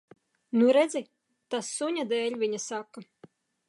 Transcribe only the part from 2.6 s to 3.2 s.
saka.